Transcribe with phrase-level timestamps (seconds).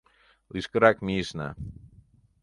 [0.53, 1.49] Лишкырак мийышна.